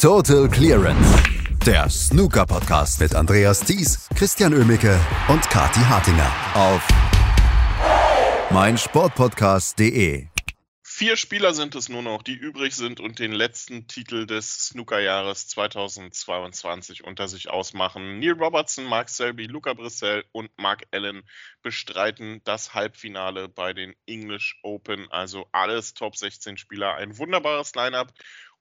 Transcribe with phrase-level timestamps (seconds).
[0.00, 1.22] Total Clearance.
[1.66, 6.88] Der Snooker-Podcast mit Andreas Thies, Christian Ömicke und Kati Hartinger auf
[8.50, 10.28] meinsportpodcast.de.
[10.82, 15.48] Vier Spieler sind es nur noch, die übrig sind und den letzten Titel des Snookerjahres
[15.48, 18.18] 2022 unter sich ausmachen.
[18.20, 21.22] Neil Robertson, Mark Selby, Luca Brissell und Mark Allen
[21.62, 25.10] bestreiten das Halbfinale bei den English Open.
[25.10, 26.96] Also alles Top 16 Spieler.
[26.96, 28.12] Ein wunderbares Lineup.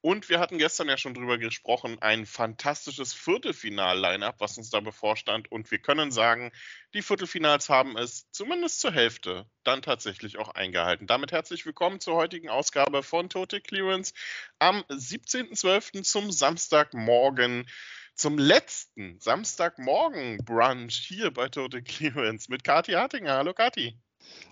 [0.02, 5.52] Und wir hatten gestern ja schon drüber gesprochen, ein fantastisches Viertelfinal-Line-Up, was uns da bevorstand.
[5.52, 6.52] Und wir können sagen,
[6.94, 11.06] die Viertelfinals haben es zumindest zur Hälfte dann tatsächlich auch eingehalten.
[11.06, 14.14] Damit herzlich willkommen zur heutigen Ausgabe von Total Clearance
[14.58, 16.04] am 17.12.
[16.04, 17.66] zum Samstagmorgen
[18.16, 23.36] zum letzten Samstagmorgen-Brunch hier bei Total Clearance mit Kati Hartinger.
[23.36, 23.98] Hallo Kati.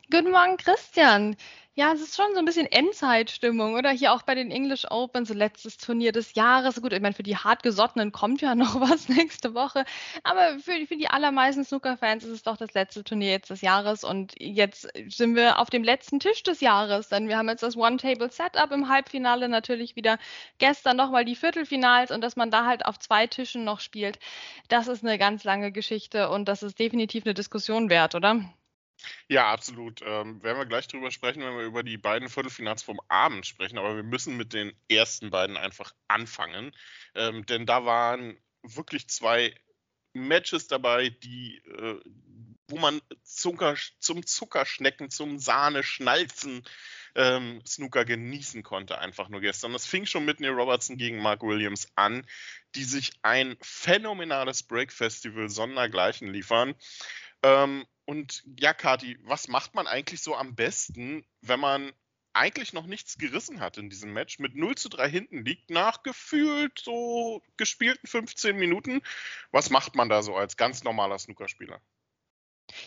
[0.09, 1.36] Guten Morgen, Christian.
[1.80, 3.91] Ja, es ist schon so ein bisschen Endzeitstimmung, oder?
[3.91, 6.81] Hier auch bei den English Open, so letztes Turnier des Jahres.
[6.81, 9.86] Gut, ich meine, für die hartgesottenen kommt ja noch was nächste Woche.
[10.23, 14.03] Aber für, für die allermeisten Snooker-Fans ist es doch das letzte Turnier jetzt des Jahres.
[14.03, 17.09] Und jetzt sind wir auf dem letzten Tisch des Jahres.
[17.09, 20.17] Denn wir haben jetzt das One-Table-Setup im Halbfinale natürlich wieder
[20.58, 24.17] gestern nochmal die Viertelfinals und dass man da halt auf zwei Tischen noch spielt.
[24.67, 28.42] Das ist eine ganz lange Geschichte und das ist definitiv eine Diskussion wert, oder?
[29.28, 30.02] Ja, absolut.
[30.03, 33.78] Ähm, werden wir gleich drüber sprechen, wenn wir über die beiden Viertelfinals vom Abend sprechen.
[33.78, 36.72] Aber wir müssen mit den ersten beiden einfach anfangen.
[37.16, 39.54] Ähm, denn da waren wirklich zwei
[40.14, 42.00] Matches dabei, die, äh,
[42.70, 46.64] wo man Zucker, zum Zuckerschnecken, zum Sahne-Schnalzen
[47.16, 49.73] ähm, Snooker genießen konnte, einfach nur gestern.
[49.73, 52.26] Das fing schon mit Neil Robertson gegen Mark Williams an,
[52.76, 56.76] die sich ein phänomenales Break-Festival sondergleichen liefern.
[57.44, 61.91] Ähm, und ja, Kati, was macht man eigentlich so am besten, wenn man
[62.31, 66.03] eigentlich noch nichts gerissen hat in diesem Match, mit 0 zu 3 hinten liegt, nach
[66.03, 69.02] gefühlt so gespielten 15 Minuten?
[69.52, 71.81] Was macht man da so als ganz normaler Snookerspieler?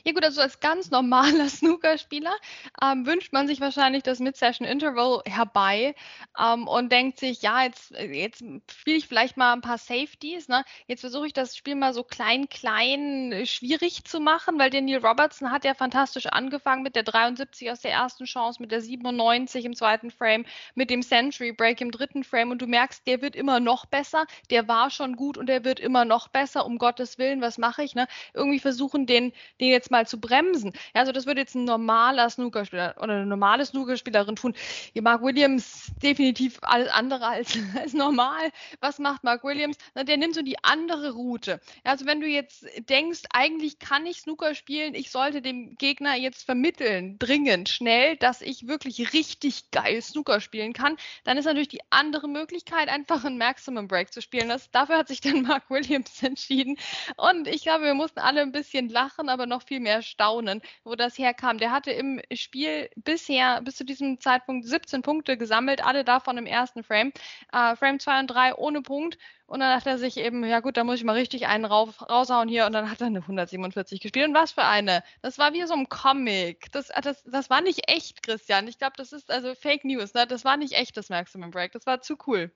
[0.05, 2.35] Ja gut, also als ganz normaler Snookerspieler
[2.83, 5.95] ähm, wünscht man sich wahrscheinlich das Mid-Session-Interval herbei
[6.39, 10.49] ähm, und denkt sich, ja, jetzt, jetzt spiele ich vielleicht mal ein paar Safeties.
[10.49, 10.65] Ne?
[10.87, 14.83] Jetzt versuche ich das Spiel mal so klein, klein, äh, schwierig zu machen, weil der
[14.83, 18.83] Neil Robertson hat ja fantastisch angefangen mit der 73 aus der ersten Chance, mit der
[18.83, 23.23] 97 im zweiten Frame, mit dem Century Break im dritten Frame und du merkst, der
[23.23, 26.79] wird immer noch besser, der war schon gut und der wird immer noch besser, um
[26.79, 27.95] Gottes Willen, was mache ich?
[27.95, 28.07] Ne?
[28.35, 30.73] Irgendwie versuchen, den, den jetzt mal zu bremsen.
[30.95, 34.55] Ja, also das würde jetzt ein normaler Snookerspieler oder eine normale Snookerspielerin tun.
[35.01, 38.51] Mark Williams definitiv alles andere als, als normal.
[38.81, 39.77] Was macht Mark Williams?
[39.95, 41.61] Na, der nimmt so die andere Route.
[41.85, 46.17] Ja, also wenn du jetzt denkst, eigentlich kann ich Snooker spielen, ich sollte dem Gegner
[46.17, 51.69] jetzt vermitteln, dringend, schnell, dass ich wirklich richtig geil Snooker spielen kann, dann ist natürlich
[51.69, 54.49] die andere Möglichkeit, einfach einen Maximum Break zu spielen.
[54.49, 56.77] Das, dafür hat sich dann Mark Williams entschieden.
[57.17, 60.95] Und ich glaube, wir mussten alle ein bisschen lachen, aber noch viel mehr staunen, wo
[60.95, 61.59] das herkam.
[61.59, 66.47] Der hatte im Spiel bisher bis zu diesem Zeitpunkt 17 Punkte gesammelt, alle davon im
[66.47, 67.13] ersten Frame.
[67.53, 69.19] Äh, Frame 2 und 3 ohne Punkt.
[69.47, 72.09] Und dann dachte er sich eben, ja gut, da muss ich mal richtig einen rauf,
[72.09, 72.67] raushauen hier.
[72.67, 74.29] Und dann hat er eine 147 gespielt.
[74.29, 75.03] Und was für eine?
[75.23, 76.71] Das war wie so ein Comic.
[76.73, 78.69] Das, äh, das, das war nicht echt, Christian.
[78.69, 80.15] Ich glaube, das ist also Fake News.
[80.15, 80.27] Ne?
[80.27, 81.73] Das war nicht echt, das Maximum Break.
[81.73, 82.53] Das war zu cool.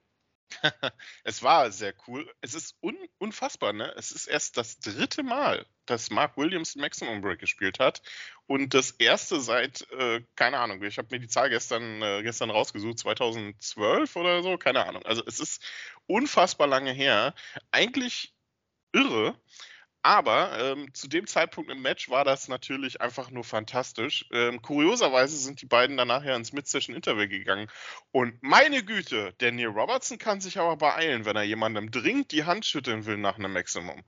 [1.24, 2.32] es war sehr cool.
[2.40, 3.92] Es ist un unfassbar, ne?
[3.96, 8.02] Es ist erst das dritte Mal, dass Mark Williams Maximum Break gespielt hat.
[8.46, 12.50] Und das erste seit, äh, keine Ahnung, ich habe mir die Zahl gestern, äh, gestern
[12.50, 15.02] rausgesucht, 2012 oder so, keine Ahnung.
[15.04, 15.64] Also es ist
[16.06, 17.34] unfassbar lange her.
[17.70, 18.34] Eigentlich
[18.92, 19.34] irre.
[20.04, 24.26] Aber ähm, zu dem Zeitpunkt im Match war das natürlich einfach nur fantastisch.
[24.32, 27.70] Ähm, kurioserweise sind die beiden danach ja ins Mid-Session-Interview gegangen.
[28.12, 32.44] Und meine Güte, der Neil Robertson kann sich aber beeilen, wenn er jemandem dringend die
[32.44, 34.04] Hand schütteln will nach einem Maximum.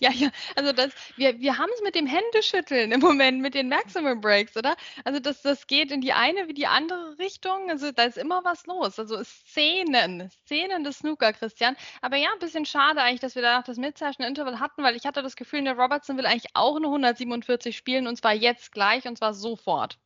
[0.00, 3.68] Ja, ja, also das, wir, wir haben es mit dem Händeschütteln im Moment, mit den
[3.68, 4.76] Maximum Breaks, oder?
[5.04, 7.70] Also das, das geht in die eine wie die andere Richtung.
[7.70, 8.98] Also da ist immer was los.
[8.98, 11.76] Also Szenen, Szenen des Snooker, Christian.
[12.02, 15.22] Aber ja, ein bisschen schade eigentlich, dass wir danach das Mid-Session-Interval hatten, weil ich hatte
[15.22, 19.16] das Gefühl, der Robertson will eigentlich auch eine 147 spielen und zwar jetzt gleich und
[19.18, 19.98] zwar sofort.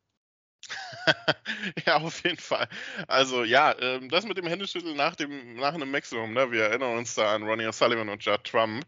[1.86, 2.68] ja, auf jeden Fall.
[3.08, 6.50] Also ja, ähm, das mit dem Händeschütteln nach dem nach einem Maximum, ne?
[6.50, 8.84] wir erinnern uns da an Ronnie O'Sullivan und Judd Trump,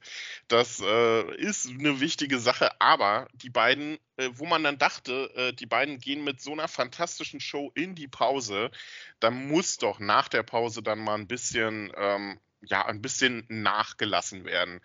[0.49, 5.52] das äh, ist eine wichtige Sache, aber die beiden, äh, wo man dann dachte, äh,
[5.52, 8.70] die beiden gehen mit so einer fantastischen Show in die Pause,
[9.20, 14.44] da muss doch nach der Pause dann mal ein bisschen, ähm, ja, ein bisschen nachgelassen
[14.44, 14.81] werden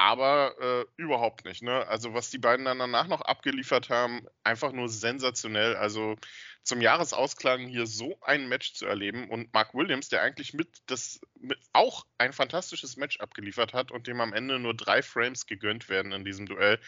[0.00, 1.62] aber äh, überhaupt nicht.
[1.62, 1.86] Ne?
[1.86, 5.76] Also was die beiden dann danach noch abgeliefert haben, einfach nur sensationell.
[5.76, 6.16] Also
[6.62, 11.20] zum Jahresausklang hier so ein Match zu erleben und Mark Williams, der eigentlich mit das
[11.38, 15.90] mit auch ein fantastisches Match abgeliefert hat und dem am Ende nur drei Frames gegönnt
[15.90, 16.80] werden in diesem Duell.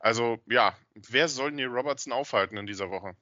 [0.00, 3.14] Also ja, wer soll Neil Robertson aufhalten in dieser Woche?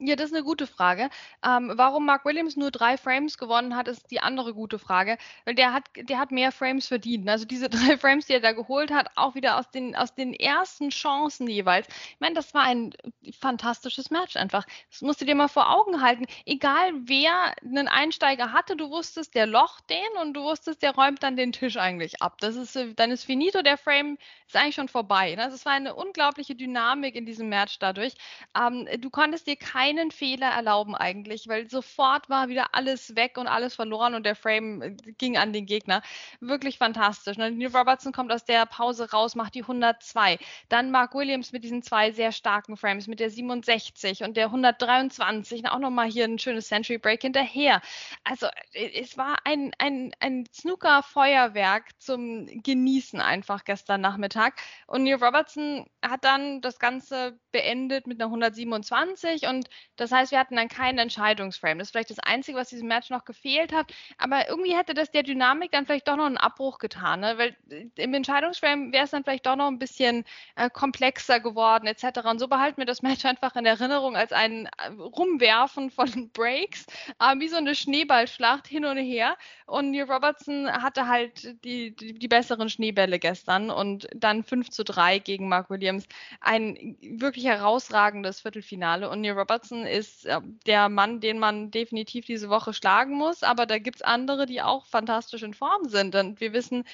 [0.00, 1.10] Ja, das ist eine gute Frage.
[1.44, 5.18] Ähm, warum Mark Williams nur drei Frames gewonnen hat, ist die andere gute Frage.
[5.44, 7.28] Weil der hat, der hat mehr Frames verdient.
[7.28, 10.34] Also diese drei Frames, die er da geholt hat, auch wieder aus den, aus den
[10.34, 11.88] ersten Chancen jeweils.
[11.88, 12.94] Ich meine, das war ein
[13.40, 14.64] fantastisches Match einfach.
[14.88, 16.26] Das musst du dir mal vor Augen halten.
[16.46, 21.24] Egal wer einen Einsteiger hatte, du wusstest, der Loch den und du wusstest, der räumt
[21.24, 22.38] dann den Tisch eigentlich ab.
[22.40, 24.16] Das ist, dann ist finito, der Frame
[24.46, 25.34] ist eigentlich schon vorbei.
[25.34, 25.42] Ne?
[25.42, 28.14] Also es war eine unglaubliche Dynamik in diesem Match dadurch.
[28.56, 33.38] Ähm, du konntest dir kein keinen Fehler erlauben eigentlich, weil sofort war wieder alles weg
[33.38, 36.02] und alles verloren und der Frame äh, ging an den Gegner.
[36.40, 37.36] Wirklich fantastisch.
[37.38, 37.50] Ne?
[37.50, 40.38] Neil Robertson kommt aus der Pause raus, macht die 102.
[40.68, 45.68] Dann Mark Williams mit diesen zwei sehr starken Frames, mit der 67 und der 123.
[45.68, 47.80] Auch nochmal hier ein schönes Century Break hinterher.
[48.24, 54.60] Also äh, es war ein, ein, ein Snooker-Feuerwerk zum Genießen einfach gestern Nachmittag.
[54.86, 59.68] Und Neil Robertson hat dann das Ganze beendet mit einer 127 und
[59.98, 61.78] das heißt, wir hatten dann keinen Entscheidungsframe.
[61.78, 63.92] Das ist vielleicht das Einzige, was diesem Match noch gefehlt hat.
[64.16, 67.20] Aber irgendwie hätte das der Dynamik dann vielleicht doch noch einen Abbruch getan.
[67.20, 67.36] Ne?
[67.36, 70.24] Weil äh, im Entscheidungsframe wäre es dann vielleicht doch noch ein bisschen
[70.56, 72.20] äh, komplexer geworden, etc.
[72.24, 76.86] Und so behalten wir das Match einfach in Erinnerung als ein äh, Rumwerfen von Breaks,
[77.18, 79.36] äh, wie so eine Schneeballschlacht hin und her.
[79.66, 84.84] Und Neil Robertson hatte halt die, die, die besseren Schneebälle gestern und dann 5 zu
[84.84, 86.06] 3 gegen Mark Williams.
[86.40, 89.10] Ein wirklich herausragendes Viertelfinale.
[89.10, 93.42] Und Neil Robertson Robertson ist äh, der Mann, den man definitiv diese Woche schlagen muss.
[93.42, 96.14] Aber da gibt es andere, die auch fantastisch in Form sind.
[96.14, 96.84] Und wir wissen,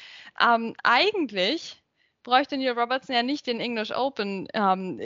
[0.40, 1.80] ähm, eigentlich
[2.22, 4.98] bräuchte Neil Robertson ja nicht den English Open ähm,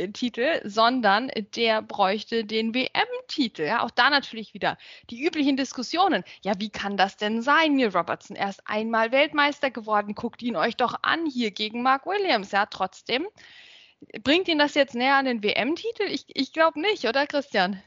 [0.64, 3.62] sondern der bräuchte den WM-Titel.
[3.62, 4.78] Ja, auch da natürlich wieder
[5.10, 6.22] die üblichen Diskussionen.
[6.42, 8.36] Ja, wie kann das denn sein, Neil Robertson?
[8.36, 12.52] Erst einmal Weltmeister geworden, guckt ihn euch doch an hier gegen Mark Williams.
[12.52, 13.26] Ja, trotzdem
[14.22, 16.04] Bringt ihn das jetzt näher an den WM-Titel?
[16.04, 17.82] Ich, ich glaube nicht, oder Christian?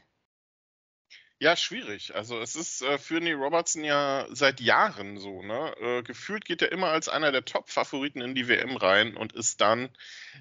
[1.42, 2.14] Ja, schwierig.
[2.14, 5.42] Also es ist äh, für Neil Robertson ja seit Jahren so.
[5.42, 5.74] Ne?
[5.80, 9.60] Äh, gefühlt geht er immer als einer der Top-Favoriten in die WM rein und ist
[9.60, 9.88] dann,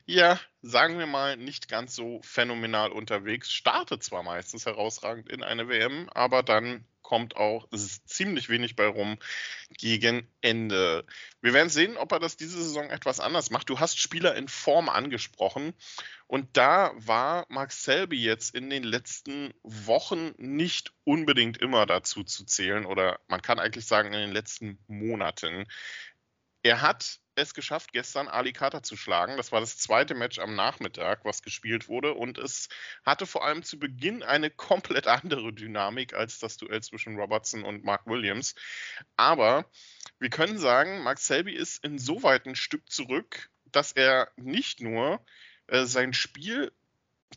[0.06, 3.52] ja, sagen wir mal, nicht ganz so phänomenal unterwegs.
[3.52, 7.68] Startet zwar meistens herausragend in eine WM, aber dann kommt auch
[8.06, 9.18] ziemlich wenig bei rum
[9.78, 11.06] gegen Ende.
[11.42, 13.70] Wir werden sehen, ob er das diese Saison etwas anders macht.
[13.70, 15.74] Du hast Spieler in Form angesprochen
[16.28, 22.46] und da war Mark Selby jetzt in den letzten Wochen nicht unbedingt immer dazu zu
[22.46, 25.66] zählen oder man kann eigentlich sagen in den letzten Monaten.
[26.64, 29.38] Er hat es geschafft, gestern Ali Kata zu schlagen.
[29.38, 32.14] Das war das zweite Match am Nachmittag, was gespielt wurde.
[32.14, 32.70] Und es
[33.06, 37.84] hatte vor allem zu Beginn eine komplett andere Dynamik als das Duell zwischen Robertson und
[37.84, 38.56] Mark Williams.
[39.16, 39.66] Aber
[40.20, 45.24] wir können sagen, Mark Selby ist insoweit ein Stück zurück, dass er nicht nur
[45.68, 46.72] äh, sein Spiel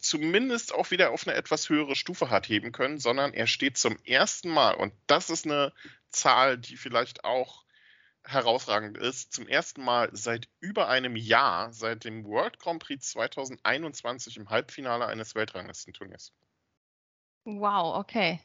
[0.00, 3.96] zumindest auch wieder auf eine etwas höhere Stufe hat heben können, sondern er steht zum
[4.04, 5.72] ersten Mal, und das ist eine
[6.10, 7.63] Zahl, die vielleicht auch
[8.24, 14.36] herausragend ist, zum ersten Mal seit über einem Jahr, seit dem World Grand Prix 2021
[14.36, 16.32] im Halbfinale eines Weltranglistenturniers.
[17.44, 18.40] Wow, okay.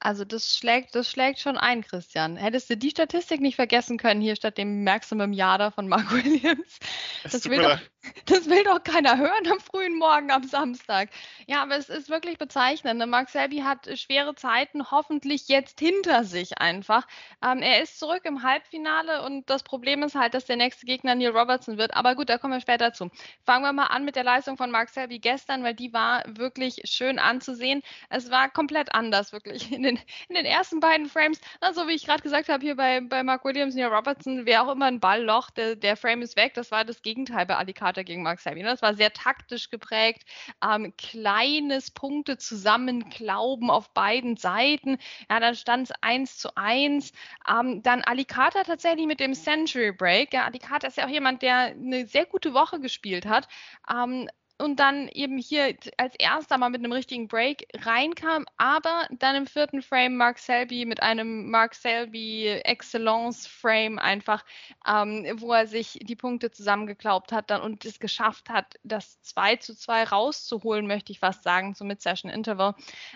[0.00, 2.36] Also das schlägt, das schlägt schon ein, Christian.
[2.36, 6.78] Hättest du die Statistik nicht vergessen können hier statt dem Maximum Jada von Mark Williams?
[7.24, 7.80] Das will, doch,
[8.26, 11.10] das will doch keiner hören am frühen Morgen am Samstag.
[11.46, 12.98] Ja, aber es ist wirklich bezeichnend.
[12.98, 13.06] Ne?
[13.06, 17.06] Mark Selby hat schwere Zeiten hoffentlich jetzt hinter sich einfach.
[17.44, 21.14] Ähm, er ist zurück im Halbfinale und das Problem ist halt, dass der nächste Gegner
[21.14, 21.94] Neil Robertson wird.
[21.94, 23.10] Aber gut, da kommen wir später zu.
[23.44, 26.82] Fangen wir mal an mit der Leistung von Mark Selby gestern, weil die war wirklich
[26.84, 27.82] schön anzusehen.
[28.10, 29.72] Es war komplett anders, wirklich.
[29.78, 29.98] In den,
[30.28, 33.44] in den ersten beiden Frames, also wie ich gerade gesagt habe, hier bei, bei Mark
[33.44, 36.54] Williams und Robertson, wäre auch immer ein Ballloch, der, der Frame ist weg.
[36.54, 38.62] Das war das Gegenteil bei Ali Carter gegen Mark Selby.
[38.62, 40.24] Das war sehr taktisch geprägt,
[40.64, 44.98] ähm, kleines Punkte zusammenklauben auf beiden Seiten.
[45.28, 47.12] Ja, dann stand es 1 zu 1.
[47.48, 50.32] Ähm, dann Ali Carter tatsächlich mit dem Century Break.
[50.32, 53.48] Ja, Ali Carter ist ja auch jemand, der eine sehr gute Woche gespielt hat.
[53.90, 54.28] Ähm,
[54.58, 59.46] und dann eben hier als erster mal mit einem richtigen Break reinkam, aber dann im
[59.46, 64.44] vierten Frame Mark Selby mit einem Mark Selby Excellence Frame einfach,
[64.86, 69.56] ähm, wo er sich die Punkte zusammengeklaubt hat dann und es geschafft hat, das 2
[69.56, 72.74] zu 2 rauszuholen, möchte ich fast sagen, zum Mid-Session Interval.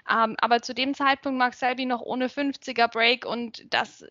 [0.09, 4.03] Ähm, aber zu dem Zeitpunkt Mark Selby noch ohne 50er Break und das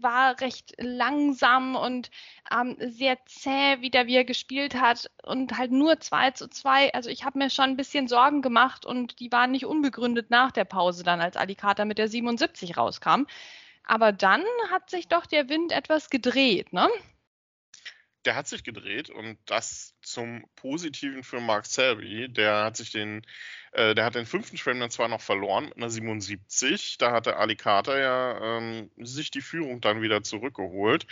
[0.00, 2.10] war recht langsam und
[2.50, 6.94] ähm, sehr zäh wieder, wie er gespielt hat und halt nur 2 zu 2 Wobei,
[6.94, 10.52] also ich habe mir schon ein bisschen Sorgen gemacht und die waren nicht unbegründet nach
[10.52, 13.24] der Pause dann, als Alicata mit der 77 rauskam.
[13.84, 16.88] Aber dann hat sich doch der Wind etwas gedreht, ne?
[18.24, 22.28] Der hat sich gedreht und das zum Positiven für Mark Selby.
[22.28, 23.22] Der hat sich den,
[23.72, 26.98] äh, der hat den fünften Frame dann zwar noch verloren mit einer 77.
[26.98, 31.06] Da hatte Ali Carter ja ähm, sich die Führung dann wieder zurückgeholt.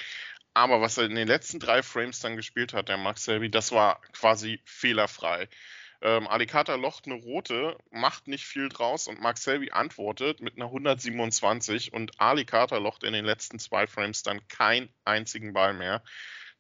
[0.57, 3.73] Aber was er in den letzten drei Frames dann gespielt hat, der Mark Selby, das
[3.73, 5.51] war quasi fehlerfrei.
[6.01, 10.65] Ähm, Alicata locht eine rote, macht nicht viel draus und Mark Selby antwortet mit einer
[10.65, 16.03] 127 und Alicata locht in den letzten zwei Frames dann keinen einzigen Ball mehr.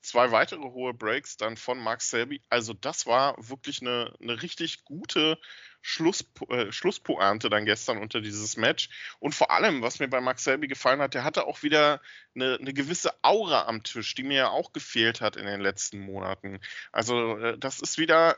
[0.07, 2.41] Zwei weitere hohe Breaks dann von Mark Selby.
[2.49, 5.37] Also das war wirklich eine, eine richtig gute
[5.83, 8.89] Schluss, äh, Schlusspointe dann gestern unter dieses Match.
[9.19, 12.01] Und vor allem, was mir bei Max Selby gefallen hat, der hatte auch wieder
[12.37, 15.99] eine, eine gewisse Aura am Tisch, die mir ja auch gefehlt hat in den letzten
[15.99, 16.61] Monaten.
[16.93, 18.37] Also äh, das ist wieder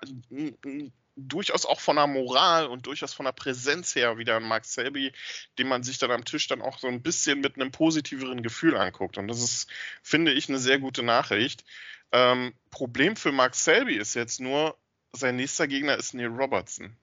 [1.18, 5.12] durchaus auch von der Moral und durchaus von der Präsenz her wieder ein Mark Selby,
[5.58, 8.76] den man sich dann am Tisch dann auch so ein bisschen mit einem positiveren Gefühl
[8.76, 9.18] anguckt.
[9.18, 9.70] Und das ist,
[10.02, 11.64] finde ich, eine sehr gute Nachricht.
[12.12, 14.76] Ähm, Problem für Mark Selby ist jetzt nur,
[15.12, 16.96] sein nächster Gegner ist Neil Robertson.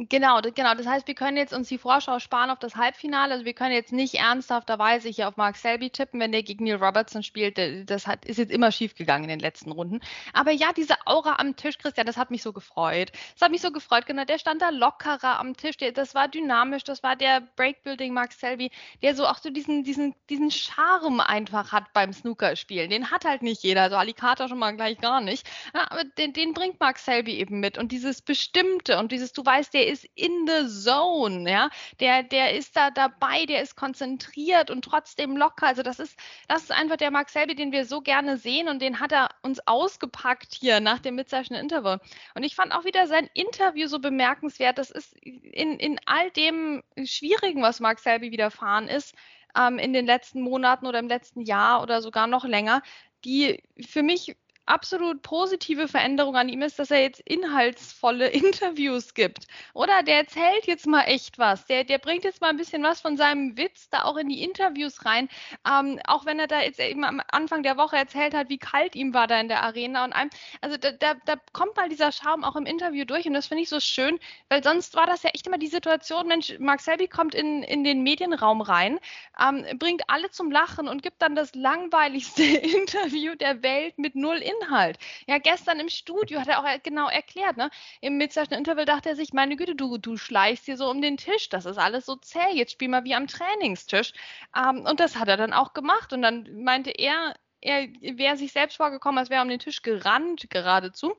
[0.00, 0.74] Genau, genau.
[0.76, 3.32] Das heißt, wir können jetzt uns die Vorschau sparen auf das Halbfinale.
[3.32, 6.76] Also wir können jetzt nicht ernsthafterweise hier auf Mark Selby tippen, wenn der gegen Neil
[6.76, 7.58] Robertson spielt.
[7.90, 9.98] Das hat, ist jetzt immer schief gegangen in den letzten Runden.
[10.32, 13.10] Aber ja, diese Aura am Tisch, Christian, das hat mich so gefreut.
[13.32, 14.24] Das hat mich so gefreut, genau.
[14.24, 15.76] Der stand da lockerer am Tisch.
[15.78, 16.84] Der, das war dynamisch.
[16.84, 18.70] Das war der Breakbuilding Mark Selby,
[19.02, 22.88] der so auch so diesen, diesen, diesen Charme einfach hat beim Snookerspielen.
[22.88, 23.82] Den hat halt nicht jeder.
[23.82, 25.44] Also Alicata schon mal gleich gar nicht.
[25.74, 27.78] Ja, aber den, den bringt Mark Selby eben mit.
[27.78, 32.54] Und dieses Bestimmte und dieses, du weißt, der ist in the zone, ja, der, der
[32.54, 35.66] ist da dabei, der ist konzentriert und trotzdem locker.
[35.66, 36.18] Also das ist,
[36.48, 39.28] das ist einfach der Mark Selby, den wir so gerne sehen und den hat er
[39.42, 42.00] uns ausgepackt hier nach dem Mid-Session Interval.
[42.34, 44.78] Und ich fand auch wieder sein Interview so bemerkenswert.
[44.78, 49.14] Das ist in, in all dem Schwierigen, was Mark Selby widerfahren ist,
[49.56, 52.82] ähm, in den letzten Monaten oder im letzten Jahr oder sogar noch länger,
[53.24, 54.36] die für mich
[54.68, 59.46] absolut positive Veränderung an ihm ist, dass er jetzt inhaltsvolle Interviews gibt.
[59.74, 61.66] Oder der erzählt jetzt mal echt was.
[61.66, 64.42] Der, der bringt jetzt mal ein bisschen was von seinem Witz da auch in die
[64.42, 65.28] Interviews rein.
[65.66, 68.94] Ähm, auch wenn er da jetzt eben am Anfang der Woche erzählt hat, wie kalt
[68.94, 70.04] ihm war da in der Arena.
[70.04, 73.26] Und einem, also da, da, da kommt mal dieser Charme auch im Interview durch.
[73.26, 76.28] Und das finde ich so schön, weil sonst war das ja echt immer die Situation,
[76.28, 79.00] Mensch, Mark Selby kommt in, in den Medienraum rein,
[79.40, 82.42] ähm, bringt alle zum Lachen und gibt dann das langweiligste
[82.78, 84.57] Interview der Welt mit null Inhalt.
[84.60, 84.98] Inhalt.
[85.26, 87.70] Ja, gestern im Studio hat er auch genau erklärt, ne?
[88.00, 91.16] Im Midzeichen Interval dachte er sich, meine Güte, du, du schleichst hier so um den
[91.16, 94.12] Tisch, das ist alles so zäh, jetzt spiel mal wie am Trainingstisch.
[94.56, 96.12] Ähm, und das hat er dann auch gemacht.
[96.12, 99.82] Und dann meinte er, er wäre sich selbst vorgekommen, als wäre er um den Tisch
[99.82, 101.16] gerannt geradezu.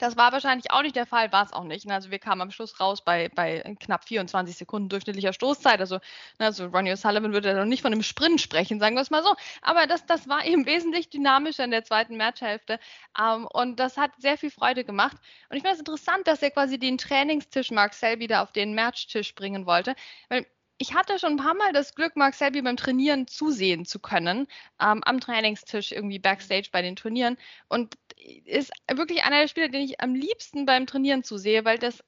[0.00, 1.88] Das war wahrscheinlich auch nicht der Fall, war es auch nicht.
[1.90, 5.78] Also wir kamen am Schluss raus bei, bei knapp 24 Sekunden durchschnittlicher Stoßzeit.
[5.78, 5.98] Also,
[6.38, 9.34] also Ronnie O'Sullivan würde noch nicht von einem Sprint sprechen, sagen wir es mal so.
[9.60, 12.80] Aber das, das war eben wesentlich dynamischer in der zweiten Matchhälfte.
[13.20, 15.18] Ähm, und das hat sehr viel Freude gemacht.
[15.50, 19.34] Und ich finde es interessant, dass er quasi den Trainingstisch Selby da auf den Matchtisch
[19.34, 19.94] bringen wollte.
[20.30, 20.46] Weil
[20.80, 24.46] ich hatte schon ein paar Mal das Glück, Mark Selby beim Trainieren zusehen zu können,
[24.80, 27.36] ähm, am Trainingstisch irgendwie backstage bei den Turnieren.
[27.68, 27.98] Und
[28.46, 32.02] ist wirklich einer der Spieler, den ich am liebsten beim Trainieren zusehe, weil das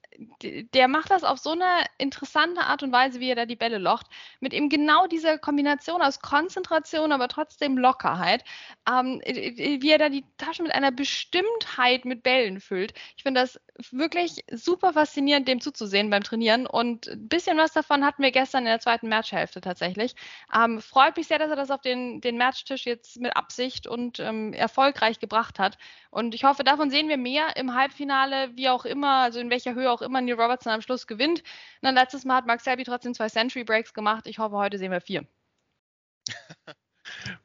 [0.75, 3.79] der macht das auf so eine interessante Art und Weise, wie er da die Bälle
[3.79, 4.07] locht,
[4.41, 8.45] mit eben genau dieser Kombination aus Konzentration, aber trotzdem Lockerheit,
[8.89, 12.93] ähm, wie er da die Tasche mit einer Bestimmtheit mit Bällen füllt.
[13.17, 13.61] Ich finde das
[13.91, 18.62] wirklich super faszinierend, dem zuzusehen beim Trainieren und ein bisschen was davon hatten wir gestern
[18.63, 20.15] in der zweiten Matchhälfte tatsächlich.
[20.55, 24.21] Ähm, freut mich sehr, dass er das auf den, den Matchtisch jetzt mit Absicht und
[24.21, 25.79] ähm, erfolgreich gebracht hat.
[26.11, 29.75] Und ich hoffe, davon sehen wir mehr im Halbfinale, wie auch immer, also in welcher
[29.75, 31.41] Höhe auch immer Neil Robertson am Schluss gewinnt.
[31.41, 31.47] Und
[31.83, 34.27] dann letztes Mal hat Mark Selby trotzdem zwei Century Breaks gemacht.
[34.27, 35.27] Ich hoffe, heute sehen wir vier.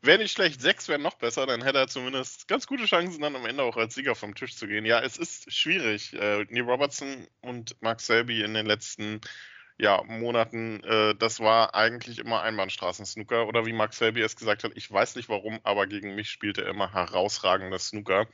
[0.01, 3.35] Wäre nicht schlecht, sechs wären noch besser, dann hätte er zumindest ganz gute Chancen, dann
[3.35, 4.85] am Ende auch als Sieger vom Tisch zu gehen.
[4.85, 6.13] Ja, es ist schwierig.
[6.13, 9.21] Äh, Neil Robertson und Mark Selby in den letzten
[9.77, 13.47] ja, Monaten, äh, das war eigentlich immer Einbahnstraßen-Snooker.
[13.47, 16.57] Oder wie Mark Selby es gesagt hat, ich weiß nicht warum, aber gegen mich spielt
[16.57, 18.27] er immer herausragender Snooker.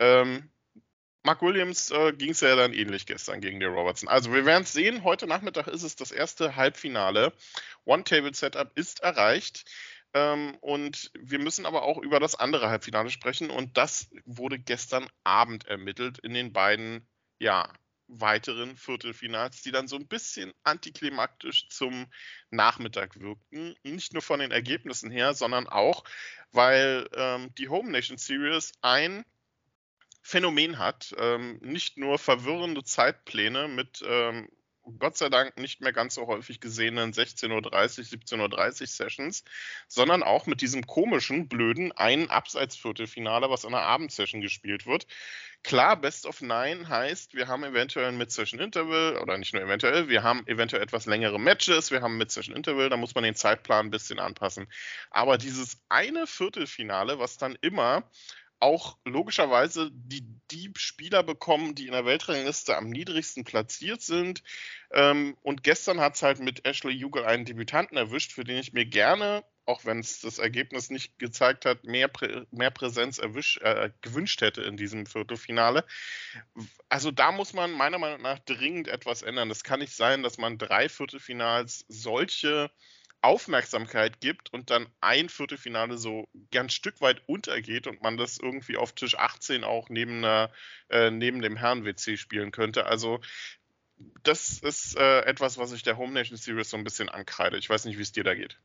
[0.00, 0.50] Ähm,
[1.24, 4.08] Mark Williams äh, ging es ja dann ähnlich gestern gegen die Robertson.
[4.08, 5.04] Also wir werden es sehen.
[5.04, 7.32] Heute Nachmittag ist es das erste Halbfinale.
[7.84, 9.64] One-Table-Setup ist erreicht.
[10.14, 13.50] Ähm, und wir müssen aber auch über das andere Halbfinale sprechen.
[13.50, 17.06] Und das wurde gestern Abend ermittelt in den beiden
[17.38, 17.72] ja,
[18.20, 22.06] weiteren Viertelfinals, die dann so ein bisschen antiklimaktisch zum
[22.50, 23.74] Nachmittag wirkten.
[23.82, 26.04] Nicht nur von den Ergebnissen her, sondern auch,
[26.50, 29.24] weil ähm, die Home Nation Series ein
[30.22, 31.14] Phänomen hat.
[31.18, 34.48] Ähm, nicht nur verwirrende Zeitpläne mit ähm,
[34.98, 39.44] Gott sei Dank nicht mehr ganz so häufig gesehenen 16.30 Uhr, 17.30 Uhr Sessions,
[39.86, 45.06] sondern auch mit diesem komischen, blöden ein Abseitsviertelfinale, was in einer Abendsession gespielt wird.
[45.62, 50.08] Klar, Best of Nine heißt, wir haben eventuell ein Mid-Session Interval oder nicht nur eventuell,
[50.08, 53.36] wir haben eventuell etwas längere Matches, wir haben ein Mid-Session Interval, da muss man den
[53.36, 54.66] Zeitplan ein bisschen anpassen.
[55.10, 58.02] Aber dieses eine Viertelfinale, was dann immer
[58.62, 64.44] auch logischerweise die, die Spieler bekommen, die in der Weltrangliste am niedrigsten platziert sind.
[64.92, 68.72] Ähm, und gestern hat es halt mit Ashley Jugel einen Debütanten erwischt, für den ich
[68.72, 73.58] mir gerne, auch wenn es das Ergebnis nicht gezeigt hat, mehr, Prä mehr Präsenz erwisch,
[73.62, 75.84] äh, gewünscht hätte in diesem Viertelfinale.
[76.88, 79.50] Also da muss man meiner Meinung nach dringend etwas ändern.
[79.50, 82.70] Es kann nicht sein, dass man drei Viertelfinals solche
[83.22, 88.76] Aufmerksamkeit gibt und dann ein Viertelfinale so ganz Stück weit untergeht und man das irgendwie
[88.76, 90.50] auf Tisch 18 auch neben, einer,
[90.90, 92.86] äh, neben dem Herren-WC spielen könnte.
[92.86, 93.20] Also
[94.22, 97.58] das ist äh, etwas, was ich der Home Nation Series so ein bisschen ankreide.
[97.58, 98.58] Ich weiß nicht, wie es dir da geht.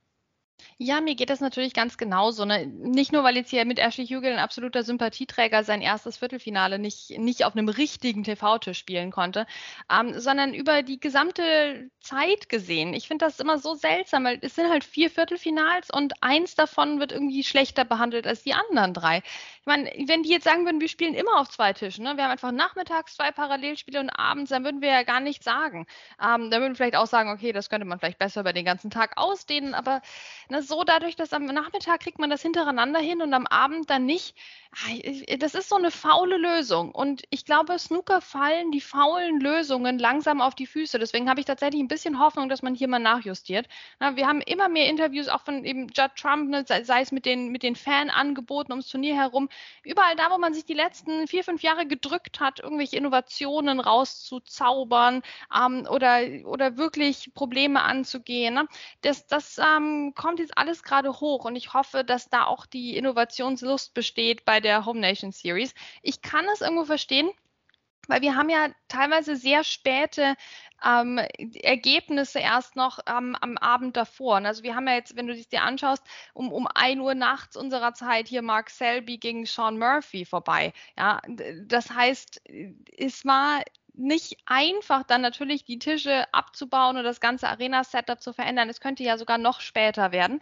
[0.80, 2.46] Ja, mir geht das natürlich ganz genauso.
[2.46, 2.68] Ne?
[2.68, 7.18] Nicht nur, weil jetzt hier mit Ashley Hugel ein absoluter Sympathieträger sein erstes Viertelfinale nicht,
[7.18, 9.48] nicht auf einem richtigen TV-Tisch spielen konnte,
[9.92, 12.94] ähm, sondern über die gesamte Zeit gesehen.
[12.94, 17.00] Ich finde das immer so seltsam, weil es sind halt vier Viertelfinals und eins davon
[17.00, 19.24] wird irgendwie schlechter behandelt als die anderen drei.
[19.60, 22.18] Ich meine, wenn die jetzt sagen würden, wir spielen immer auf zwei Tischen, ne?
[22.18, 25.88] wir haben einfach nachmittags zwei Parallelspiele und abends, dann würden wir ja gar nichts sagen.
[26.22, 28.64] Ähm, dann würden wir vielleicht auch sagen, okay, das könnte man vielleicht besser über den
[28.64, 30.02] ganzen Tag ausdehnen, aber
[30.50, 34.06] ne, so dadurch, dass am Nachmittag kriegt man das hintereinander hin und am Abend dann
[34.06, 34.36] nicht.
[35.40, 36.92] Das ist so eine faule Lösung.
[36.92, 41.00] Und ich glaube, Snooker fallen die faulen Lösungen langsam auf die Füße.
[41.00, 43.68] Deswegen habe ich tatsächlich ein bisschen Hoffnung, dass man hier mal nachjustiert.
[44.00, 47.50] Wir haben immer mehr Interviews, auch von eben Judd Trump, ne, sei es mit den,
[47.50, 49.50] mit den Fanangeboten ums Turnier herum.
[49.84, 55.24] Überall da, wo man sich die letzten vier, fünf Jahre gedrückt hat, irgendwelche Innovationen rauszuzaubern
[55.56, 58.56] ähm, oder, oder wirklich Probleme anzugehen.
[58.56, 58.68] Ne?
[59.02, 62.98] Das, das ähm, kommt jetzt alles gerade hoch und ich hoffe, dass da auch die
[62.98, 65.74] Innovationslust besteht bei der Home Nation Series.
[66.02, 67.30] Ich kann es irgendwo verstehen,
[68.08, 70.36] weil wir haben ja teilweise sehr späte
[70.86, 71.20] ähm,
[71.62, 74.38] Ergebnisse erst noch ähm, am Abend davor.
[74.38, 77.58] Also wir haben ja jetzt, wenn du es dir anschaust, um, um 1 Uhr nachts
[77.58, 80.74] unserer Zeit hier Mark Selby gegen Sean Murphy vorbei.
[80.98, 81.22] Ja,
[81.66, 82.42] das heißt,
[82.98, 83.64] es war
[83.98, 88.70] nicht einfach, dann natürlich die Tische abzubauen oder das ganze Arena-Setup zu verändern.
[88.70, 90.40] Es könnte ja sogar noch später werden.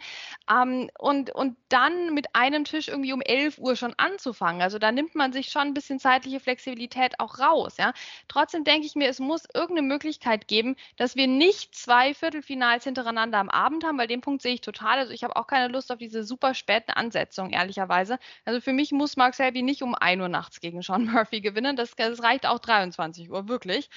[0.50, 4.60] Ähm, und, und dann mit einem Tisch irgendwie um 11 Uhr schon anzufangen.
[4.62, 7.76] Also da nimmt man sich schon ein bisschen zeitliche Flexibilität auch raus.
[7.78, 7.92] Ja?
[8.28, 13.38] Trotzdem denke ich mir, es muss irgendeine Möglichkeit geben, dass wir nicht zwei Viertelfinals hintereinander
[13.38, 14.98] am Abend haben, weil den Punkt sehe ich total.
[14.98, 18.18] Also ich habe auch keine Lust auf diese super späten Ansetzungen, ehrlicherweise.
[18.44, 21.76] Also für mich muss Mark Selby nicht um 1 Uhr nachts gegen Sean Murphy gewinnen.
[21.76, 23.90] Das, das reicht auch 23 Uhr wirklich.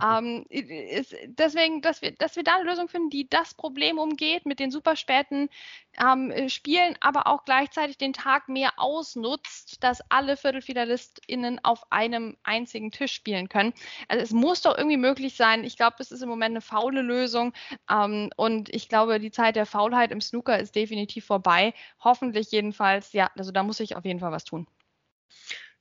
[0.00, 4.46] Ähm, ist, deswegen, dass wir, dass wir da eine Lösung finden, die das Problem umgeht
[4.46, 5.50] mit den super späten
[6.00, 12.38] ähm, äh, Spielen, aber auch gleichzeitig den Tag mehr ausnutzt, dass alle ViertelfinalistInnen auf einem
[12.42, 13.74] einzigen Tisch spielen können.
[14.08, 15.62] Also es muss doch irgendwie möglich sein.
[15.62, 17.52] Ich glaube, es ist im Moment eine faule Lösung
[17.90, 21.74] ähm, und ich glaube, die Zeit der Faulheit im Snooker ist definitiv vorbei.
[22.00, 23.12] Hoffentlich jedenfalls.
[23.12, 24.66] Ja, also da muss ich auf jeden Fall was tun.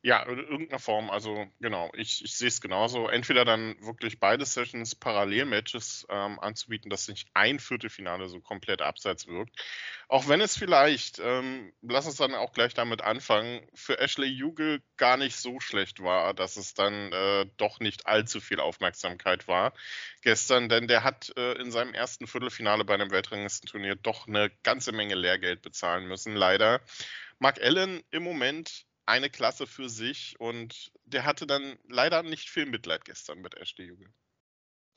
[0.04, 1.12] Ja, in irgendeiner Form.
[1.12, 3.08] Also genau, ich, ich sehe es genauso.
[3.08, 9.28] Entweder dann wirklich beide Sessions Parallelmatches ähm, anzubieten, dass nicht ein Viertelfinale so komplett abseits
[9.28, 9.56] wirkt.
[10.08, 14.82] Auch wenn es vielleicht, ähm, lass uns dann auch gleich damit anfangen, für Ashley Jugel
[14.98, 19.72] gar nicht so schlecht war, dass es dann äh, doch nicht allzu viel Aufmerksamkeit war
[20.24, 24.94] gestern, denn der hat äh, in seinem ersten Viertelfinale bei einem Weltranglistenturnier doch eine ganze
[24.94, 26.82] Menge Lehrgeld bezahlen müssen, leider.
[27.38, 32.66] Mark Allen im Moment eine Klasse für sich und der hatte dann leider nicht viel
[32.66, 34.08] Mitleid gestern mit Ashley Jugel.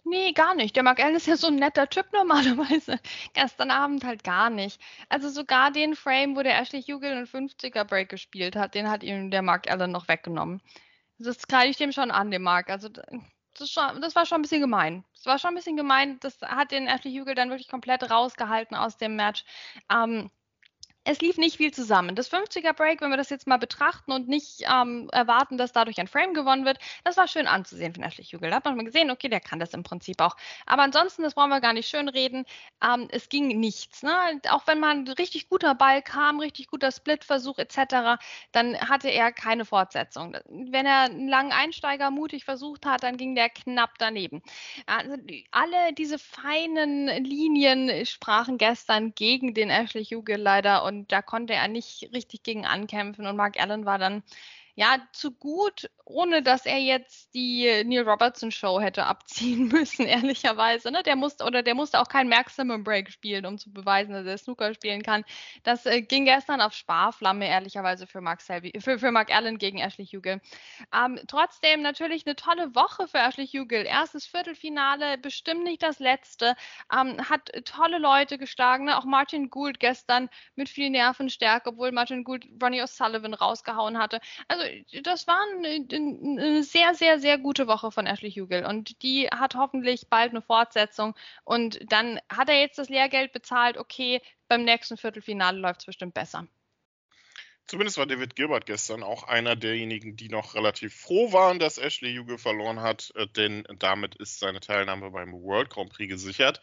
[0.07, 0.77] Nee, gar nicht.
[0.77, 3.01] Der Mark Allen ist ja so ein netter Typ normalerweise.
[3.33, 4.79] Gestern Abend halt gar nicht.
[5.09, 9.03] Also sogar den Frame, wo der Ashley Hugel einen 50er Break gespielt hat, den hat
[9.03, 10.61] ihm der Mark Allen noch weggenommen.
[11.19, 12.69] Das kreide ich dem schon an, dem Mark.
[12.69, 15.05] Also das, schon, das, war schon ein bisschen gemein.
[15.15, 16.21] Das war schon ein bisschen gemein.
[16.21, 19.45] Das hat den Ashley Hugel dann wirklich komplett rausgehalten aus dem Match.
[19.91, 20.31] Ähm,
[21.05, 22.15] es lief nicht viel zusammen.
[22.15, 25.99] Das 50er Break, wenn wir das jetzt mal betrachten und nicht ähm, erwarten, dass dadurch
[25.99, 28.51] ein Frame gewonnen wird, das war schön anzusehen von Ashley Hugel.
[28.51, 30.37] Da hat man mal gesehen, okay, der kann das im Prinzip auch.
[30.65, 32.47] Aber ansonsten, das brauchen wir gar nicht schön reden,
[32.83, 34.03] ähm, es ging nichts.
[34.03, 34.41] Ne?
[34.49, 38.19] Auch wenn man richtig guter Ball kam, richtig guter Splitversuch etc.,
[38.53, 40.37] dann hatte er keine Fortsetzung.
[40.49, 44.43] Wenn er einen langen Einsteiger mutig versucht hat, dann ging der knapp daneben.
[44.87, 45.17] Also
[45.51, 51.55] alle diese feinen Linien sprachen gestern gegen den Ashley Hugel leider und und da konnte
[51.55, 54.23] er nicht richtig gegen ankämpfen und Mark Allen war dann
[54.77, 60.91] ja, zu gut, ohne dass er jetzt die Neil Robertson Show hätte abziehen müssen, ehrlicherweise.
[60.91, 61.03] Ne?
[61.05, 64.37] Der musste oder der musste auch kein Maximum Break spielen, um zu beweisen, dass er
[64.37, 65.25] Snooker spielen kann.
[65.63, 69.79] Das äh, ging gestern auf Sparflamme, ehrlicherweise, für Mark, Selby, für, für Mark Allen gegen
[69.79, 70.41] Ashley Hugel.
[70.93, 73.87] Ähm, trotzdem natürlich eine tolle Woche für Ashley Hugel.
[73.87, 76.57] Erstes Viertelfinale, bestimmt nicht das letzte.
[76.93, 78.87] Ähm, hat tolle Leute geschlagen.
[78.87, 78.99] Ne?
[78.99, 84.21] Auch Martin Gould gestern mit viel Nervenstärke, obwohl Martin Gould Ronnie O'Sullivan rausgehauen hatte.
[84.49, 84.64] Also
[85.03, 90.09] das war eine, sehr, sehr, sehr gute Woche von Ashley Hugel und die hat hoffentlich
[90.09, 95.59] bald eine Fortsetzung und dann hat er jetzt das Lehrgeld bezahlt, okay, beim nächsten Viertelfinale
[95.59, 96.47] läuft es bestimmt besser.
[97.67, 102.15] Zumindest war David Gilbert gestern auch einer derjenigen, die noch relativ froh waren, dass Ashley
[102.15, 106.61] Hugel verloren hat, äh, denn damit ist seine Teilnahme beim World Grand Prix gesichert.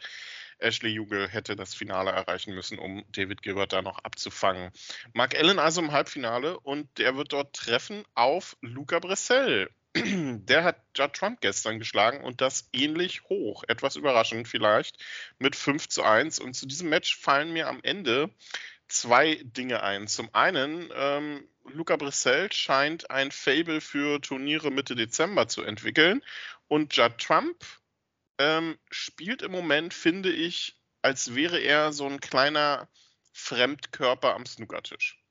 [0.62, 4.70] Ashley Jugel hätte das Finale erreichen müssen, um David Gilbert da noch abzufangen.
[5.12, 9.70] Mark Allen also im Halbfinale und der wird dort treffen auf Luca Bressel.
[9.94, 13.62] Der hat Judd Trump gestern geschlagen und das ähnlich hoch.
[13.68, 14.96] Etwas überraschend vielleicht
[15.38, 16.38] mit 5 zu 1.
[16.38, 18.30] Und zu diesem Match fallen mir am Ende
[18.88, 20.06] zwei Dinge ein.
[20.08, 26.22] Zum einen, ähm, Luca Brissell scheint ein Fable für Turniere Mitte Dezember zu entwickeln
[26.68, 27.56] und Judd Trump
[28.38, 32.88] ähm, spielt im Moment, finde ich, als wäre er so ein kleiner
[33.32, 35.22] Fremdkörper am Snookertisch.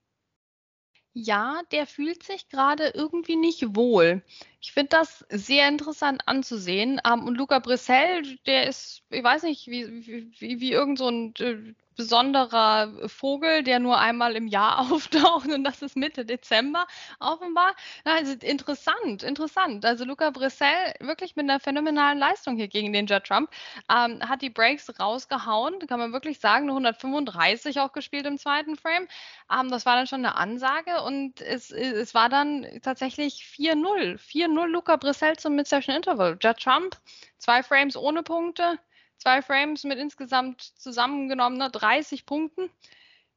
[1.13, 4.23] Ja, der fühlt sich gerade irgendwie nicht wohl.
[4.61, 7.01] Ich finde das sehr interessant anzusehen.
[7.05, 10.05] Ähm, und Luca Brissell, der ist, ich weiß nicht, wie,
[10.39, 15.63] wie, wie irgend so ein äh, besonderer Vogel, der nur einmal im Jahr auftaucht und
[15.63, 16.87] das ist Mitte Dezember
[17.19, 17.75] offenbar.
[18.03, 19.85] Also interessant, interessant.
[19.85, 23.51] Also Luca Brissell wirklich mit einer phänomenalen Leistung hier gegen den Jet Trump
[23.87, 28.75] ähm, hat die Breaks rausgehauen, kann man wirklich sagen, eine 135 auch gespielt im zweiten
[28.75, 29.07] Frame.
[29.53, 34.17] Ähm, das war dann schon eine Ansage und es, es war dann tatsächlich 4-0.
[34.17, 36.35] 4-0 Luca Brissell zum Mid-Session Interval.
[36.41, 36.97] Jet Trump,
[37.37, 38.79] zwei Frames ohne Punkte,
[39.21, 42.69] zwei Frames mit insgesamt zusammengenommener 30 Punkten.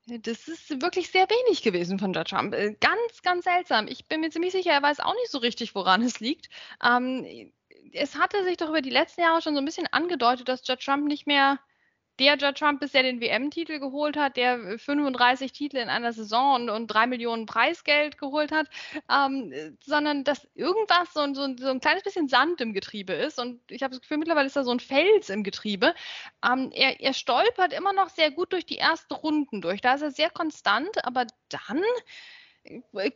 [0.07, 2.55] Das ist wirklich sehr wenig gewesen von Judge Trump.
[2.55, 3.87] Äh, ganz, ganz seltsam.
[3.89, 6.49] Ich bin mir ziemlich sicher, er weiß auch nicht so richtig, woran es liegt.
[6.83, 7.53] Ähm,
[7.93, 10.85] es hatte sich doch über die letzten Jahre schon so ein bisschen angedeutet, dass Judge
[10.85, 11.59] Trump nicht mehr
[12.19, 16.55] der Judge Trump ist, der den WM-Titel geholt hat, der 35 Titel in einer Saison
[16.55, 18.69] und, und 3 Millionen Preisgeld geholt hat,
[19.11, 19.53] ähm,
[19.85, 23.39] sondern dass irgendwas, so, so, so, ein kleines bisschen Sand im Getriebe ist.
[23.39, 25.95] Und ich habe das Gefühl, mittlerweile ist da so ein Fels im Getriebe.
[26.45, 29.81] Ähm, er, er stolpert immer noch sehr gut durch die ersten Runden durch.
[29.81, 31.83] Da ist er sehr konstant, aber dann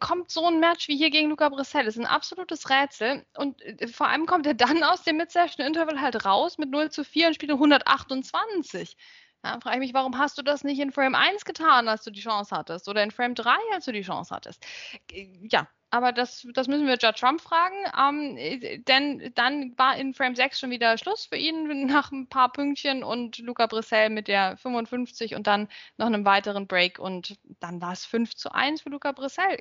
[0.00, 1.84] kommt so ein Match wie hier gegen Luca Brissell.
[1.84, 3.24] Das ist ein absolutes Rätsel.
[3.36, 7.04] Und äh, vor allem kommt er dann aus dem Mid-Session-Interval halt raus mit 0 zu
[7.04, 8.96] 4 und spielt 128.
[9.42, 12.10] Da frage ich mich, warum hast du das nicht in Frame 1 getan, als du
[12.10, 12.88] die Chance hattest?
[12.88, 14.66] Oder in Frame 3, als du die Chance hattest?
[15.10, 17.76] Ja, aber das, das müssen wir Judge Trump fragen.
[17.98, 22.52] Ähm, denn dann war in Frame 6 schon wieder Schluss für ihn nach ein paar
[22.52, 27.80] Pünktchen und Luca Brissell mit der 55 und dann noch einem weiteren Break und dann
[27.80, 29.58] war es 5 zu 1 für Luca Brissell.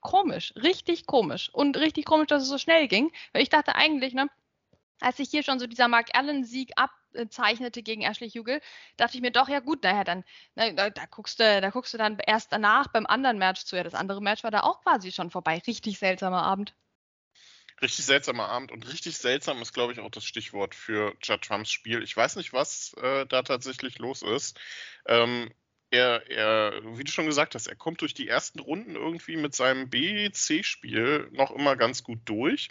[0.00, 1.50] Komisch, richtig komisch.
[1.52, 3.12] Und richtig komisch, dass es so schnell ging.
[3.32, 4.28] Weil ich dachte eigentlich, ne,
[5.00, 8.60] als sich hier schon so dieser Mark Allen-Sieg abzeichnete gegen Ashley Hugel,
[8.96, 11.98] dachte ich mir doch, ja gut, naja, dann, na, da, guckst du, da guckst du
[11.98, 13.76] dann erst danach beim anderen Match zu.
[13.76, 15.62] Ja, das andere Match war da auch quasi schon vorbei.
[15.66, 16.74] Richtig seltsamer Abend.
[17.80, 21.70] Richtig seltsamer Abend und richtig seltsam ist, glaube ich, auch das Stichwort für Judd Trumps
[21.70, 22.02] Spiel.
[22.02, 24.58] Ich weiß nicht, was äh, da tatsächlich los ist.
[25.06, 25.52] Ähm,
[25.90, 29.54] er, er, wie du schon gesagt hast, er kommt durch die ersten Runden irgendwie mit
[29.54, 32.68] seinem B-C-Spiel noch immer ganz gut durch.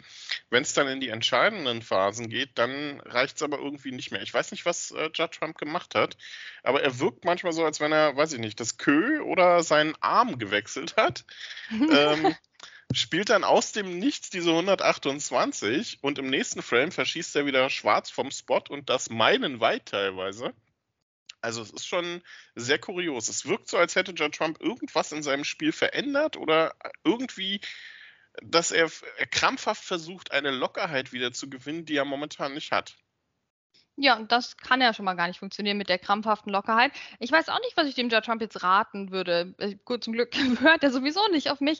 [0.49, 4.21] Wenn es dann in die entscheidenden Phasen geht, dann reicht es aber irgendwie nicht mehr.
[4.21, 6.17] Ich weiß nicht, was äh, Judd Trump gemacht hat,
[6.63, 9.95] aber er wirkt manchmal so, als wenn er, weiß ich nicht, das Kö oder seinen
[9.99, 11.25] Arm gewechselt hat.
[11.71, 12.36] ähm,
[12.93, 18.10] spielt dann aus dem Nichts diese 128 und im nächsten Frame verschießt er wieder schwarz
[18.10, 20.53] vom Spot und das meilenweit teilweise.
[21.47, 22.21] Also es ist schon
[22.55, 23.29] sehr kurios.
[23.29, 27.62] Es wirkt so, als hätte John Trump irgendwas in seinem Spiel verändert oder irgendwie,
[28.43, 28.91] dass er,
[29.31, 32.97] krampfhaft versucht, eine Lockerheit wieder zu gewinnen, die er momentan nicht hat.
[33.95, 36.91] Ja, das kann ja schon mal gar nicht funktionieren mit der krampfhaften Lockerheit.
[37.19, 39.55] Ich weiß auch nicht, was ich dem Judge Trump jetzt raten würde.
[39.57, 41.79] Äh, gut, zum Glück hört er sowieso nicht auf mich.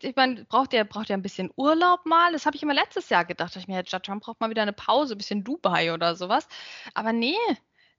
[0.00, 2.32] Ich meine, braucht er braucht ein bisschen Urlaub mal?
[2.32, 3.54] Das habe ich immer letztes Jahr gedacht.
[3.54, 6.48] Ich mir, Judge Trump braucht mal wieder eine Pause, ein bisschen Dubai oder sowas.
[6.94, 7.36] Aber nee,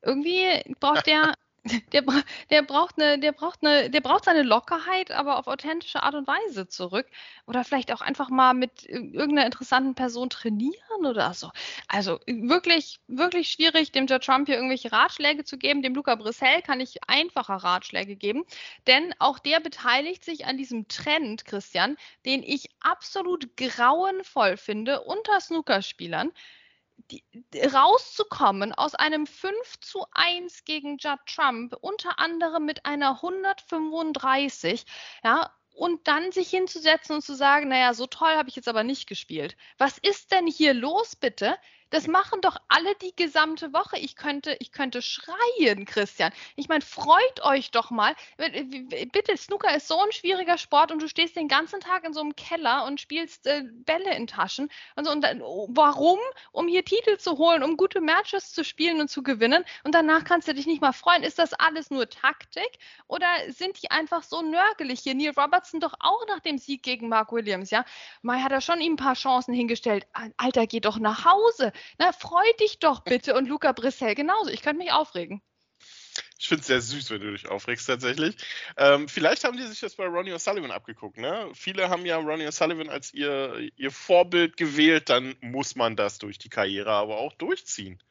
[0.02, 1.34] irgendwie braucht der
[1.94, 2.04] Der,
[2.50, 6.28] der, braucht eine, der, braucht eine, der braucht seine Lockerheit, aber auf authentische Art und
[6.28, 7.08] Weise zurück.
[7.46, 11.52] Oder vielleicht auch einfach mal mit irgendeiner interessanten Person trainieren oder so.
[11.88, 15.82] Also wirklich, wirklich schwierig, dem Joe Trump hier irgendwelche Ratschläge zu geben.
[15.82, 18.46] Dem Luca Brissell kann ich einfacher Ratschläge geben,
[18.88, 25.40] denn auch der beteiligt sich an diesem Trend, Christian, den ich absolut grauenvoll finde unter
[25.40, 26.32] Snookerspielern
[27.12, 27.24] die,
[27.74, 34.86] rauszukommen aus einem 5 zu 1 gegen Judd Trump, unter anderem mit einer 135,
[35.24, 38.84] ja, und dann sich hinzusetzen und zu sagen, naja, so toll habe ich jetzt aber
[38.84, 39.56] nicht gespielt.
[39.78, 41.56] Was ist denn hier los, bitte?
[41.90, 43.98] Das machen doch alle die gesamte Woche.
[43.98, 46.32] Ich könnte, ich könnte schreien, Christian.
[46.56, 48.16] Ich meine, freut euch doch mal.
[49.12, 52.22] Bitte, Snooker ist so ein schwieriger Sport und du stehst den ganzen Tag in so
[52.22, 54.70] einem Keller und spielst äh, Bälle in Taschen.
[54.96, 56.20] Und, so, und dann, oh, warum?
[56.52, 59.66] Um hier Titel zu holen, um gute Matches zu spielen und zu gewinnen.
[59.84, 61.24] Und danach kannst du dich nicht mal freuen.
[61.24, 62.80] Ist das alles nur Taktik?
[63.08, 65.16] Oder sind die einfach so nörgelig hier?
[65.16, 67.84] Neil Robertson doch auch nach dem Sieg gegen Mark Williams, ja?
[68.22, 70.06] Mai hat er schon ihm ein paar Chancen hingestellt.
[70.38, 71.72] Alter, geh doch nach Hause.
[71.98, 73.36] Na, freu dich doch bitte.
[73.36, 74.50] Und Luca Brissell genauso.
[74.50, 75.42] Ich könnte mich aufregen.
[76.38, 78.36] Ich finde es sehr süß, wenn du dich aufregst tatsächlich.
[78.78, 81.18] Ähm, vielleicht haben die sich das bei Ronnie O'Sullivan abgeguckt.
[81.18, 81.50] Ne?
[81.54, 85.10] Viele haben ja Ronnie O'Sullivan als ihr, ihr Vorbild gewählt.
[85.10, 88.02] Dann muss man das durch die Karriere aber auch durchziehen.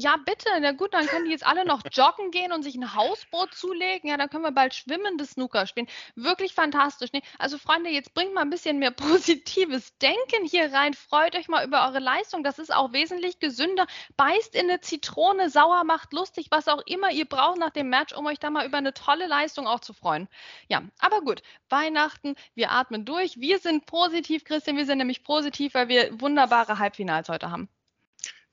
[0.00, 0.48] Ja, bitte.
[0.60, 4.08] Na gut, dann können die jetzt alle noch joggen gehen und sich ein Hausboot zulegen.
[4.08, 5.88] Ja, dann können wir bald schwimmendes Snooker spielen.
[6.14, 7.10] Wirklich fantastisch.
[7.12, 10.94] Nee, also Freunde, jetzt bringt mal ein bisschen mehr positives Denken hier rein.
[10.94, 12.44] Freut euch mal über eure Leistung.
[12.44, 13.88] Das ist auch wesentlich gesünder.
[14.16, 18.14] Beißt in eine Zitrone, sauer macht lustig, was auch immer ihr braucht nach dem Match,
[18.14, 20.28] um euch da mal über eine tolle Leistung auch zu freuen.
[20.68, 21.42] Ja, aber gut.
[21.70, 23.40] Weihnachten, wir atmen durch.
[23.40, 24.76] Wir sind positiv, Christian.
[24.76, 27.68] Wir sind nämlich positiv, weil wir wunderbare Halbfinals heute haben.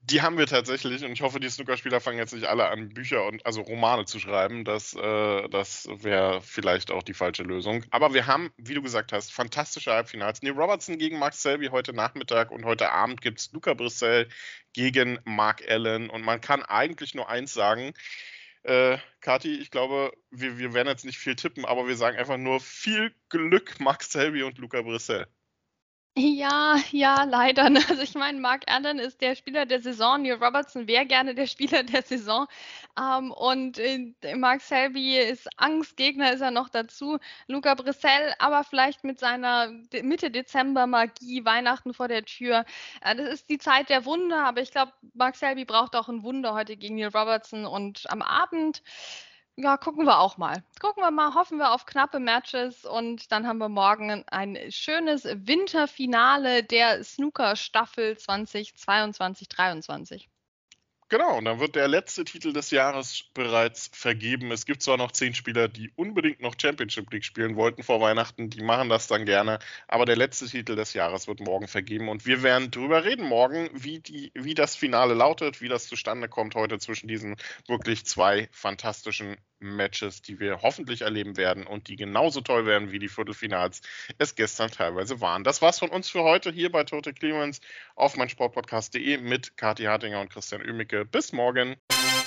[0.08, 3.26] Die haben wir tatsächlich und ich hoffe, die Snookerspieler fangen jetzt nicht alle an, Bücher
[3.26, 4.64] und also Romane zu schreiben.
[4.64, 7.84] Das, äh, das wäre vielleicht auch die falsche Lösung.
[7.90, 10.44] Aber wir haben, wie du gesagt hast, fantastische Halbfinals.
[10.44, 14.30] Neil Robertson gegen Mark Selby heute Nachmittag und heute Abend gibt es Luca Brissell
[14.74, 16.12] gegen Mark Allen.
[16.12, 17.94] Und man kann eigentlich nur eins sagen.
[18.62, 22.38] Äh, Kati, ich glaube, wir, wir werden jetzt nicht viel tippen, aber wir sagen einfach
[22.38, 25.26] nur viel Glück, Mark Selby und Luca Brissell.
[26.18, 27.70] Ja, ja, leider.
[27.70, 27.82] Ne?
[27.90, 31.46] Also ich meine, Mark Allen ist der Spieler der Saison, Neil Robertson wäre gerne der
[31.46, 32.48] Spieler der Saison.
[32.98, 37.18] Ähm, und äh, Mark Selby ist Angstgegner, ist er noch dazu.
[37.48, 39.68] Luca Brissell, aber vielleicht mit seiner
[40.04, 42.64] Mitte Dezember Magie, Weihnachten vor der Tür.
[43.02, 46.24] Äh, das ist die Zeit der Wunder, aber ich glaube, Mark Selby braucht auch ein
[46.24, 47.66] Wunder heute gegen Neil Robertson.
[47.66, 48.82] Und am Abend
[49.58, 50.64] ja, gucken wir auch mal.
[50.82, 55.24] Gucken wir mal, hoffen wir auf knappe Matches und dann haben wir morgen ein schönes
[55.24, 60.28] Winterfinale der Snooker-Staffel 2022-23.
[61.16, 64.52] Genau, und dann wird der letzte Titel des Jahres bereits vergeben.
[64.52, 68.50] Es gibt zwar noch zehn Spieler, die unbedingt noch Championship League spielen wollten vor Weihnachten,
[68.50, 72.26] die machen das dann gerne, aber der letzte Titel des Jahres wird morgen vergeben und
[72.26, 76.54] wir werden darüber reden morgen, wie, die, wie das Finale lautet, wie das zustande kommt
[76.54, 82.42] heute zwischen diesen wirklich zwei fantastischen Matches, die wir hoffentlich erleben werden und die genauso
[82.42, 83.82] toll werden wie die Viertelfinals
[84.18, 85.44] es gestern teilweise waren.
[85.44, 87.62] Das war's von uns für heute hier bei Total Clearance
[87.96, 91.06] auf meinsportpodcast.de mit Kathi Hartinger und Christian Oemicke.
[91.06, 91.76] Bis morgen.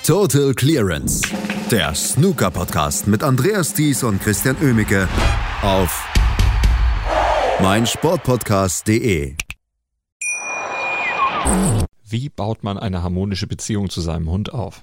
[0.04, 1.22] Total Clearance,
[1.70, 5.08] der Snooker Podcast mit Andreas Thies und Christian Oemicke
[5.62, 6.06] auf
[7.60, 9.36] meinsportpodcast.de.
[12.10, 14.82] Wie baut man eine harmonische Beziehung zu seinem Hund auf?